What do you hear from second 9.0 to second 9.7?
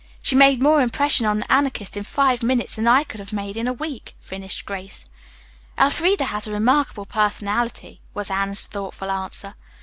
answer.